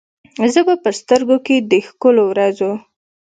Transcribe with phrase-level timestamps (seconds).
[0.53, 2.71] زه به په سترګو کې، د ښکلو ورځو،